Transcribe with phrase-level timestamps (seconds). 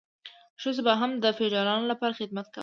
[0.61, 2.59] ښځو به هم د فیوډالانو لپاره خدمت کاوه.